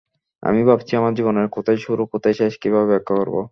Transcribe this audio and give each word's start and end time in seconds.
আমি 0.43 0.61
ভাবছি, 0.63 0.93
আমার 0.95 1.13
জীবনের 1.13 1.47
কোথায় 1.49 1.77
শুরু, 1.77 2.03
কোথায় 2.13 2.35
শেষ 2.39 2.53
কীভাবে 2.61 2.87
ব্যাখ্যা 2.91 3.15
করব। 3.15 3.35